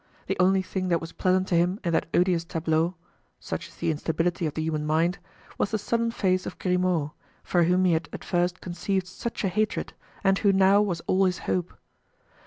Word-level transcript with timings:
The 0.25 0.37
only 0.39 0.63
thing 0.63 0.87
that 0.87 0.99
was 0.99 1.11
pleasant 1.11 1.47
to 1.49 1.55
him 1.55 1.79
in 1.83 1.93
that 1.93 2.07
odious 2.11 2.43
tableau—such 2.43 3.67
is 3.67 3.75
the 3.75 3.91
instability 3.91 4.47
of 4.47 4.55
the 4.55 4.63
human 4.63 4.83
mind—was 4.83 5.69
the 5.69 5.77
sullen 5.77 6.09
face 6.09 6.47
of 6.47 6.57
Grimaud, 6.57 7.11
for 7.43 7.65
whom 7.65 7.85
he 7.85 7.93
had 7.93 8.09
at 8.11 8.23
first 8.23 8.61
conceived 8.61 9.05
such 9.05 9.43
a 9.43 9.47
hatred 9.47 9.93
and 10.23 10.39
who 10.39 10.51
now 10.51 10.81
was 10.81 11.01
all 11.01 11.25
his 11.25 11.37
hope. 11.45 11.75